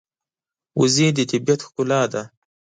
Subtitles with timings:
[0.79, 2.23] وزې د طبیعت ښکلا ده